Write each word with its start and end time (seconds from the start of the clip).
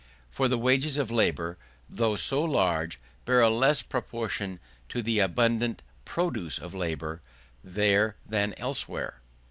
For 0.31 0.47
the 0.47 0.57
wages 0.57 0.97
of 0.97 1.11
labour, 1.11 1.59
though 1.87 2.15
so 2.15 2.41
large, 2.43 2.99
bear 3.23 3.41
a 3.41 3.51
less 3.51 3.83
proportion 3.83 4.59
to 4.89 5.03
the 5.03 5.19
abundant 5.19 5.83
produce 6.05 6.57
of 6.57 6.73
labour, 6.73 7.21
there 7.63 8.15
than 8.25 8.55
elsewhere. 8.57 9.21